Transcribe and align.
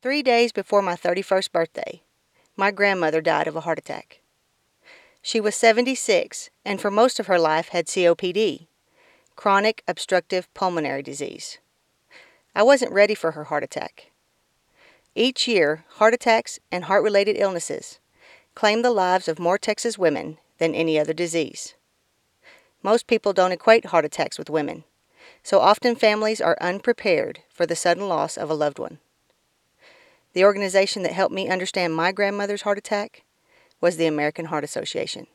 Three 0.00 0.22
days 0.22 0.52
before 0.52 0.80
my 0.80 0.94
31st 0.94 1.50
birthday, 1.50 2.02
my 2.56 2.70
grandmother 2.70 3.20
died 3.20 3.48
of 3.48 3.56
a 3.56 3.62
heart 3.62 3.80
attack. 3.80 4.20
She 5.20 5.40
was 5.40 5.56
76 5.56 6.50
and 6.64 6.80
for 6.80 6.88
most 6.88 7.18
of 7.18 7.26
her 7.26 7.38
life 7.38 7.70
had 7.70 7.86
COPD, 7.86 8.68
chronic 9.34 9.82
obstructive 9.88 10.52
pulmonary 10.54 11.02
disease. 11.02 11.58
I 12.54 12.62
wasn't 12.62 12.92
ready 12.92 13.16
for 13.16 13.32
her 13.32 13.44
heart 13.44 13.64
attack. 13.64 14.12
Each 15.16 15.48
year, 15.48 15.84
heart 15.94 16.14
attacks 16.14 16.60
and 16.70 16.84
heart 16.84 17.02
related 17.02 17.36
illnesses 17.36 17.98
claim 18.54 18.82
the 18.82 18.92
lives 18.92 19.26
of 19.26 19.40
more 19.40 19.58
Texas 19.58 19.98
women 19.98 20.38
than 20.58 20.76
any 20.76 20.96
other 20.96 21.12
disease. 21.12 21.74
Most 22.84 23.08
people 23.08 23.32
don't 23.32 23.50
equate 23.50 23.86
heart 23.86 24.04
attacks 24.04 24.38
with 24.38 24.48
women, 24.48 24.84
so 25.42 25.58
often 25.58 25.96
families 25.96 26.40
are 26.40 26.56
unprepared 26.60 27.40
for 27.50 27.66
the 27.66 27.74
sudden 27.74 28.08
loss 28.08 28.36
of 28.36 28.48
a 28.48 28.54
loved 28.54 28.78
one. 28.78 29.00
The 30.38 30.44
organization 30.44 31.02
that 31.02 31.14
helped 31.14 31.34
me 31.34 31.48
understand 31.48 31.96
my 31.96 32.12
grandmother's 32.12 32.62
heart 32.62 32.78
attack 32.78 33.24
was 33.80 33.96
the 33.96 34.06
American 34.06 34.44
Heart 34.44 34.62
Association. 34.62 35.26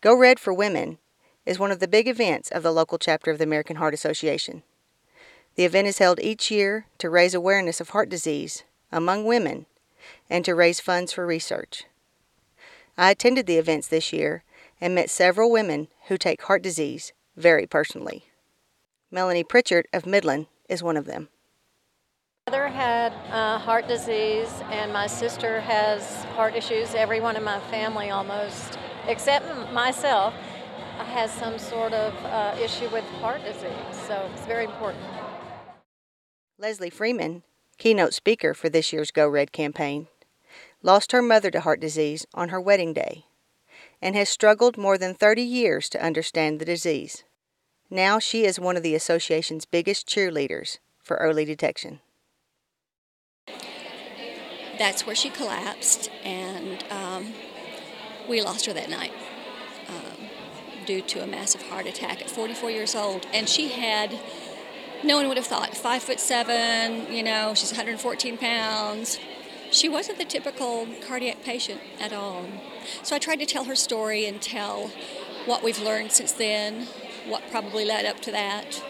Go 0.00 0.12
Red 0.12 0.40
for 0.40 0.52
Women 0.52 0.98
is 1.44 1.56
one 1.56 1.70
of 1.70 1.78
the 1.78 1.86
big 1.86 2.08
events 2.08 2.50
of 2.50 2.64
the 2.64 2.72
local 2.72 2.98
chapter 2.98 3.30
of 3.30 3.38
the 3.38 3.44
American 3.44 3.76
Heart 3.76 3.94
Association. 3.94 4.64
The 5.54 5.64
event 5.64 5.86
is 5.86 5.98
held 5.98 6.18
each 6.18 6.50
year 6.50 6.86
to 6.98 7.08
raise 7.08 7.32
awareness 7.32 7.80
of 7.80 7.90
heart 7.90 8.08
disease 8.08 8.64
among 8.90 9.24
women 9.24 9.66
and 10.28 10.44
to 10.44 10.56
raise 10.56 10.80
funds 10.80 11.12
for 11.12 11.24
research. 11.24 11.84
I 12.98 13.12
attended 13.12 13.46
the 13.46 13.58
events 13.58 13.86
this 13.86 14.12
year 14.12 14.42
and 14.80 14.96
met 14.96 15.10
several 15.10 15.52
women 15.52 15.86
who 16.08 16.18
take 16.18 16.42
heart 16.42 16.60
disease 16.60 17.12
very 17.36 17.68
personally. 17.68 18.24
Melanie 19.12 19.44
Pritchard 19.44 19.86
of 19.92 20.06
Midland 20.06 20.48
is 20.68 20.82
one 20.82 20.96
of 20.96 21.04
them. 21.04 21.28
My 22.48 22.58
mother 22.58 22.68
had 22.68 23.12
uh, 23.32 23.58
heart 23.58 23.88
disease, 23.88 24.62
and 24.70 24.92
my 24.92 25.08
sister 25.08 25.60
has 25.62 26.22
heart 26.36 26.54
issues. 26.54 26.94
Everyone 26.94 27.34
in 27.34 27.42
my 27.42 27.58
family, 27.58 28.10
almost, 28.10 28.78
except 29.08 29.72
myself, 29.72 30.32
has 30.98 31.32
some 31.32 31.58
sort 31.58 31.92
of 31.92 32.14
uh, 32.24 32.54
issue 32.62 32.88
with 32.90 33.02
heart 33.20 33.44
disease. 33.44 34.06
So 34.06 34.30
it's 34.32 34.46
very 34.46 34.64
important. 34.64 35.02
Leslie 36.56 36.88
Freeman, 36.88 37.42
keynote 37.78 38.14
speaker 38.14 38.54
for 38.54 38.68
this 38.68 38.92
year's 38.92 39.10
Go 39.10 39.26
Red 39.26 39.50
campaign, 39.50 40.06
lost 40.84 41.10
her 41.10 41.22
mother 41.22 41.50
to 41.50 41.62
heart 41.62 41.80
disease 41.80 42.28
on 42.32 42.50
her 42.50 42.60
wedding 42.60 42.92
day 42.92 43.24
and 44.00 44.14
has 44.14 44.28
struggled 44.28 44.78
more 44.78 44.96
than 44.96 45.14
30 45.14 45.42
years 45.42 45.88
to 45.88 46.00
understand 46.00 46.60
the 46.60 46.64
disease. 46.64 47.24
Now 47.90 48.20
she 48.20 48.44
is 48.44 48.60
one 48.60 48.76
of 48.76 48.84
the 48.84 48.94
association's 48.94 49.64
biggest 49.64 50.08
cheerleaders 50.08 50.78
for 51.02 51.16
early 51.16 51.44
detection. 51.44 51.98
That's 54.78 55.06
where 55.06 55.16
she 55.16 55.30
collapsed, 55.30 56.10
and 56.22 56.84
um, 56.90 57.32
we 58.28 58.42
lost 58.42 58.66
her 58.66 58.72
that 58.72 58.90
night 58.90 59.12
um, 59.88 60.28
due 60.84 61.00
to 61.02 61.22
a 61.22 61.26
massive 61.26 61.62
heart 61.62 61.86
attack 61.86 62.20
at 62.20 62.30
44 62.30 62.70
years 62.70 62.94
old. 62.94 63.26
And 63.32 63.48
she 63.48 63.68
had, 63.68 64.18
no 65.02 65.16
one 65.16 65.28
would 65.28 65.36
have 65.36 65.46
thought, 65.46 65.76
five 65.76 66.02
foot 66.02 66.20
seven, 66.20 67.12
you 67.12 67.22
know, 67.22 67.54
she's 67.54 67.70
114 67.70 68.36
pounds. 68.36 69.18
She 69.70 69.88
wasn't 69.88 70.18
the 70.18 70.24
typical 70.24 70.86
cardiac 71.06 71.42
patient 71.42 71.80
at 71.98 72.12
all. 72.12 72.46
So 73.02 73.16
I 73.16 73.18
tried 73.18 73.40
to 73.40 73.46
tell 73.46 73.64
her 73.64 73.74
story 73.74 74.26
and 74.26 74.40
tell 74.40 74.90
what 75.46 75.62
we've 75.62 75.80
learned 75.80 76.12
since 76.12 76.32
then, 76.32 76.86
what 77.26 77.42
probably 77.50 77.84
led 77.84 78.04
up 78.04 78.20
to 78.20 78.32
that, 78.32 78.82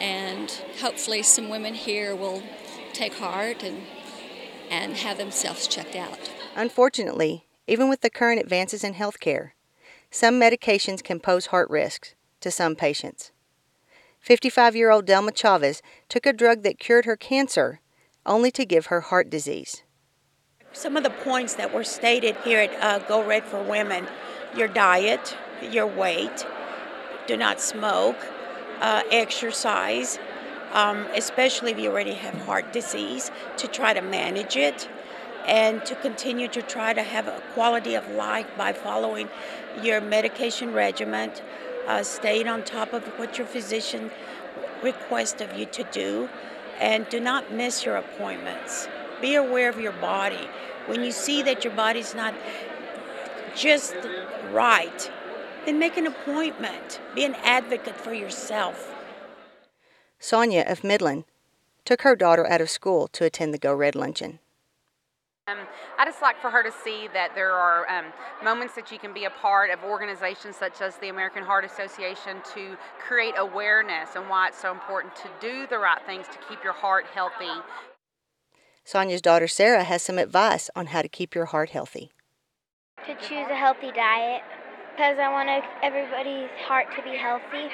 and 0.00 0.50
hopefully 0.80 1.22
some 1.22 1.48
women 1.48 1.74
here 1.74 2.14
will 2.14 2.42
take 2.92 3.14
heart 3.14 3.62
and 3.62 3.82
and 4.70 4.96
have 4.96 5.18
themselves 5.18 5.66
checked 5.66 5.96
out. 5.96 6.30
Unfortunately, 6.54 7.46
even 7.66 7.88
with 7.88 8.00
the 8.00 8.10
current 8.10 8.40
advances 8.40 8.84
in 8.84 8.94
healthcare, 8.94 9.50
some 10.10 10.40
medications 10.40 11.02
can 11.02 11.20
pose 11.20 11.46
heart 11.46 11.68
risks 11.68 12.14
to 12.40 12.50
some 12.50 12.76
patients. 12.76 13.32
55 14.20 14.74
year 14.74 14.90
old 14.90 15.06
Delma 15.06 15.34
Chavez 15.34 15.82
took 16.08 16.26
a 16.26 16.32
drug 16.32 16.62
that 16.62 16.78
cured 16.78 17.04
her 17.04 17.16
cancer 17.16 17.80
only 18.24 18.50
to 18.50 18.64
give 18.64 18.86
her 18.86 19.02
heart 19.02 19.30
disease. 19.30 19.82
Some 20.72 20.96
of 20.96 21.04
the 21.04 21.10
points 21.10 21.54
that 21.54 21.72
were 21.72 21.84
stated 21.84 22.36
here 22.44 22.60
at 22.60 22.82
uh, 22.82 22.98
Go 23.06 23.24
Red 23.24 23.44
for 23.44 23.62
Women 23.62 24.06
your 24.56 24.68
diet, 24.68 25.36
your 25.62 25.86
weight, 25.86 26.46
do 27.26 27.36
not 27.36 27.60
smoke, 27.60 28.16
uh, 28.80 29.02
exercise, 29.10 30.18
um, 30.72 31.06
especially 31.14 31.72
if 31.72 31.78
you 31.78 31.90
already 31.90 32.14
have 32.14 32.34
heart 32.42 32.72
disease, 32.72 33.30
to 33.56 33.66
try 33.66 33.92
to 33.92 34.02
manage 34.02 34.56
it 34.56 34.88
and 35.46 35.84
to 35.86 35.94
continue 35.96 36.48
to 36.48 36.60
try 36.60 36.92
to 36.92 37.02
have 37.02 37.28
a 37.28 37.40
quality 37.54 37.94
of 37.94 38.08
life 38.10 38.46
by 38.56 38.72
following 38.72 39.28
your 39.82 40.00
medication 40.00 40.72
regimen, 40.72 41.30
uh, 41.86 42.02
staying 42.02 42.48
on 42.48 42.64
top 42.64 42.92
of 42.92 43.04
what 43.18 43.38
your 43.38 43.46
physician 43.46 44.10
requests 44.82 45.40
of 45.40 45.56
you 45.56 45.64
to 45.66 45.84
do, 45.84 46.28
and 46.80 47.08
do 47.08 47.20
not 47.20 47.52
miss 47.52 47.84
your 47.84 47.96
appointments. 47.96 48.88
Be 49.20 49.36
aware 49.36 49.68
of 49.68 49.80
your 49.80 49.92
body. 49.92 50.48
When 50.86 51.02
you 51.02 51.12
see 51.12 51.42
that 51.42 51.64
your 51.64 51.72
body's 51.74 52.14
not 52.14 52.34
just 53.54 53.94
right, 54.52 55.10
then 55.64 55.78
make 55.78 55.96
an 55.96 56.06
appointment. 56.06 57.00
Be 57.14 57.24
an 57.24 57.34
advocate 57.36 57.96
for 57.96 58.12
yourself. 58.12 58.95
Sonia 60.18 60.64
of 60.66 60.82
Midland 60.82 61.24
took 61.84 62.02
her 62.02 62.16
daughter 62.16 62.46
out 62.46 62.60
of 62.60 62.68
school 62.70 63.08
to 63.08 63.24
attend 63.24 63.54
the 63.54 63.58
Go 63.58 63.72
Red 63.74 63.94
luncheon. 63.94 64.40
Um, 65.48 65.58
I 65.96 66.04
just 66.04 66.20
like 66.20 66.40
for 66.40 66.50
her 66.50 66.64
to 66.64 66.72
see 66.72 67.08
that 67.14 67.36
there 67.36 67.52
are 67.52 67.88
um, 67.88 68.06
moments 68.42 68.74
that 68.74 68.90
you 68.90 68.98
can 68.98 69.14
be 69.14 69.26
a 69.26 69.30
part 69.30 69.70
of 69.70 69.84
organizations 69.84 70.56
such 70.56 70.80
as 70.80 70.96
the 70.96 71.08
American 71.08 71.44
Heart 71.44 71.64
Association 71.64 72.38
to 72.54 72.76
create 72.98 73.34
awareness 73.38 74.16
and 74.16 74.28
why 74.28 74.48
it's 74.48 74.60
so 74.60 74.72
important 74.72 75.14
to 75.14 75.28
do 75.40 75.68
the 75.68 75.78
right 75.78 76.04
things 76.04 76.26
to 76.26 76.38
keep 76.48 76.64
your 76.64 76.72
heart 76.72 77.06
healthy. 77.14 77.62
Sonia's 78.84 79.22
daughter 79.22 79.46
Sarah 79.46 79.84
has 79.84 80.02
some 80.02 80.18
advice 80.18 80.68
on 80.74 80.86
how 80.86 81.02
to 81.02 81.08
keep 81.08 81.32
your 81.32 81.46
heart 81.46 81.70
healthy. 81.70 82.10
To 83.06 83.14
choose 83.14 83.46
a 83.48 83.54
healthy 83.54 83.92
diet 83.92 84.42
because 84.96 85.18
I 85.20 85.30
want 85.30 85.48
everybody's 85.80 86.50
heart 86.66 86.88
to 86.96 87.02
be 87.02 87.16
healthy. 87.16 87.68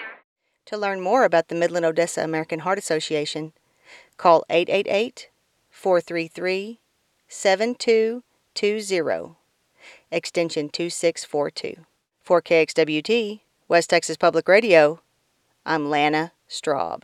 To 0.67 0.77
learn 0.77 1.01
more 1.01 1.25
about 1.25 1.49
the 1.49 1.55
Midland 1.55 1.85
Odessa 1.85 2.23
American 2.23 2.61
Heart 2.61 2.79
Association, 2.79 3.53
call 4.17 4.45
888 4.49 5.29
433 5.71 6.79
7220, 7.29 9.37
extension 10.11 10.69
2642. 10.69 11.85
For 12.23 12.41
KXWT, 12.41 13.41
West 13.67 13.91
Texas 13.91 14.17
Public 14.17 14.47
Radio, 14.47 15.01
I'm 15.67 15.91
Lana 15.91 16.33
Straub. 16.49 17.03